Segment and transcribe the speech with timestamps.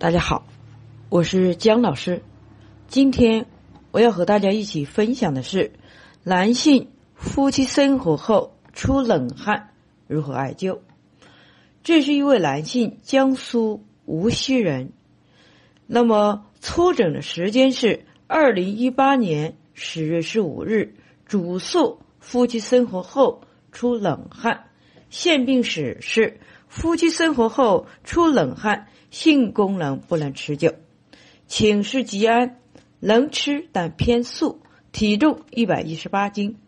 [0.00, 0.46] 大家好，
[1.10, 2.22] 我是姜老师。
[2.88, 3.44] 今天
[3.90, 5.72] 我要和大家一起分享的是
[6.24, 9.74] 男性夫妻生活后出冷汗
[10.06, 10.78] 如何艾灸。
[11.82, 14.94] 这是一位男性，江苏无锡人。
[15.86, 20.94] 那么出诊的时间是二零一八年十月十五日，
[21.26, 24.64] 主诉夫妻生活后出冷汗。
[25.10, 26.40] 现病史是
[26.70, 28.86] 夫妻生活后出冷汗。
[29.10, 30.72] 性功能不能持久，
[31.48, 32.60] 寝食极安，
[33.00, 36.58] 能吃但偏素，体重一百一十八斤，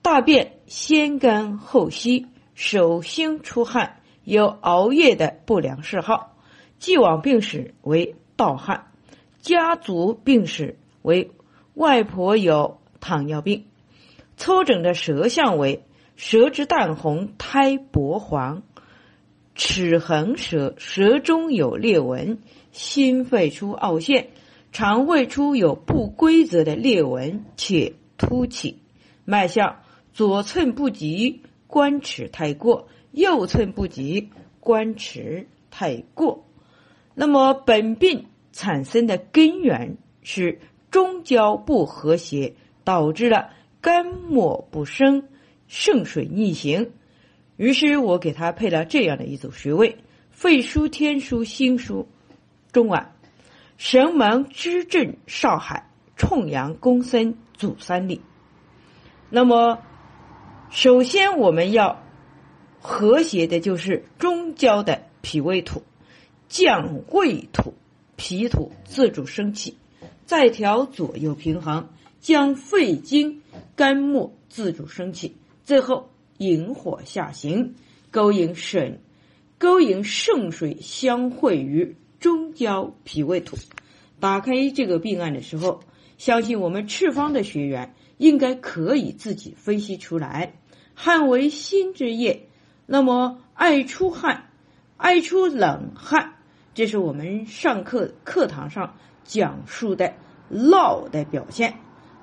[0.00, 6.38] 大便先干后稀，手心出汗，有熬夜的不良嗜好，
[6.78, 8.86] 既往病史为盗汗，
[9.42, 11.32] 家族病史为
[11.74, 13.66] 外婆有糖尿病，
[14.38, 15.84] 抽诊的舌象为
[16.16, 18.62] 舌质淡红，苔薄黄。
[19.58, 22.38] 齿横舌，舌中有裂纹，
[22.70, 24.28] 心肺出凹陷，
[24.70, 28.78] 肠胃出有不规则的裂纹且凸起。
[29.24, 29.80] 脉象：
[30.14, 36.46] 左寸不及，关尺太过；右寸不及，关尺太过。
[37.14, 40.60] 那么本病产生的根源是
[40.92, 45.24] 中焦不和谐，导致了肝木不生，
[45.66, 46.92] 肾水逆行。
[47.58, 49.98] 于是我给他配了这样的一组穴位：
[50.30, 52.06] 肺腧、天枢、心腧、
[52.70, 53.08] 中脘、
[53.76, 58.20] 神门、支正、少海、冲阳、公孙、足三里。
[59.28, 59.82] 那么，
[60.70, 62.00] 首先我们要
[62.80, 65.82] 和谐的就是中焦的脾胃土，
[66.48, 67.74] 降胃土、
[68.14, 69.76] 脾土自主升起，
[70.24, 71.88] 再调左右平衡，
[72.20, 73.42] 将肺经、
[73.74, 76.08] 肝木自主升起，最后。
[76.38, 77.74] 引火下行，
[78.10, 79.00] 勾引肾，
[79.58, 83.56] 勾引肾水相会于中焦脾胃土。
[84.20, 85.80] 打开这个病案的时候，
[86.16, 90.54] 相信我们赤方的学员应该可以自己分析出来。
[90.94, 92.48] 汗为心之液，
[92.86, 94.50] 那么爱出汗，
[94.96, 96.34] 爱出冷汗，
[96.74, 100.14] 这是我们上课课堂上讲述的
[100.50, 101.74] 涝的表现。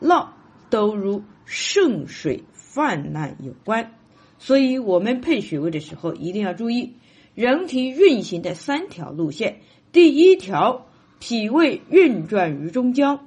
[0.00, 0.28] 涝
[0.70, 3.94] 都如肾水泛滥有关。
[4.38, 6.94] 所以，我们配穴位的时候一定要注意
[7.34, 9.60] 人体运行的三条路线：
[9.92, 10.86] 第一条，
[11.18, 13.20] 脾胃运转于中焦；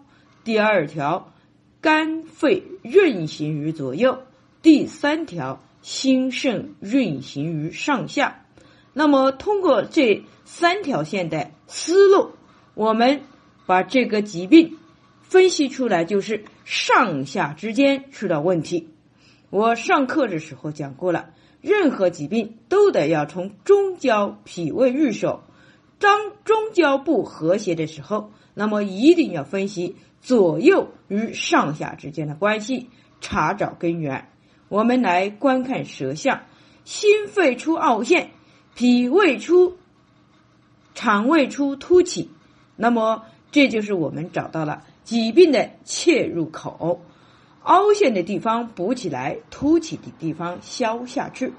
[0.44, 1.34] 第二条，
[1.82, 4.20] 肝肺运行于左右；
[4.62, 8.46] 第三条，心肾运行于上下。
[8.94, 12.32] 那么，通过这三条线的思路，
[12.74, 13.22] 我们
[13.66, 14.78] 把这个疾病
[15.22, 18.90] 分析出来，就是上下之间出了问题。
[19.50, 21.30] 我上课的时候讲过了，
[21.62, 25.44] 任何疾病都得要从中焦脾胃入手。
[26.00, 32.90] 当中焦不和谐的时候，那么一定要分析左右与上下之间的关系，
[33.22, 34.30] 查找根源。
[34.70, 36.42] 我们来观看舌象：
[36.84, 38.32] 心肺出凹陷，
[38.76, 39.78] 脾胃出，
[40.94, 42.30] 肠胃出凸起。
[42.76, 47.02] 那么这就是我们找到了疾病的切入口。
[47.68, 51.48] 凹陷的地方补起来，凸起的地方消下去。《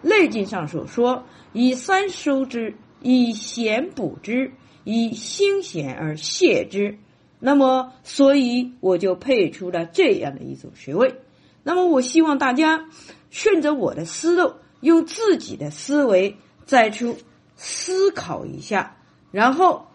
[0.00, 4.52] 内经》上所说：“以三收之，以咸补之，
[4.84, 6.98] 以辛咸而泻之。”
[7.38, 11.14] 那么，所以我就配出了这样的一组穴位。
[11.62, 12.86] 那么，我希望大家
[13.28, 17.14] 顺着我的思路，用自己的思维再去
[17.56, 18.96] 思考一下，
[19.30, 19.88] 然后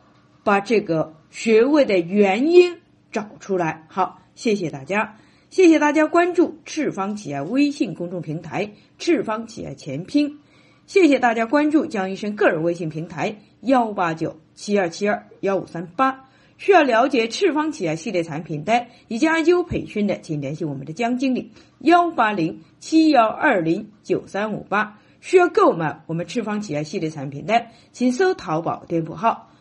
[0.44, 2.80] 把这个穴位的原因
[3.12, 3.88] 找出来。
[3.90, 5.18] 好，谢谢大家。
[5.50, 10.40] 谢谢大家关注赤方企业微信公众平台“赤方企业全拼”，
[10.86, 16.26] 谢谢大家关注江医生个人微信平台幺八九七二七二幺五三八。
[16.58, 25.00] 需要了解赤方企业系列产品的以及艾灸培训的，请联系我们的江经理幺八零七幺二零九三五八。
[25.22, 29.52] 需要购买我们赤方企业系列产品的，请搜淘宝店铺号。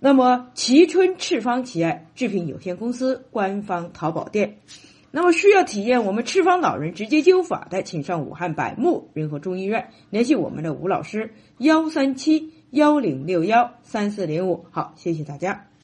[0.00, 4.58] 那么，蕲春赤方企业制品有限公司官方淘宝店。
[5.10, 14.66] 那么，需要体验我们赤方老人直接灸法的，请上武汉百木仁和中医院联系我们的吴老师：幺三七幺零六幺三四零五。
[14.70, 15.67] 好，谢谢大家。